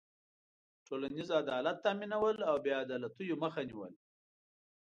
ټولنیز 0.87 1.29
عدالت 1.41 1.77
تأمینول 1.85 2.35
او 2.49 2.55
بېعدالتيو 2.65 3.35
مخه 3.43 3.61
نېول. 3.69 3.93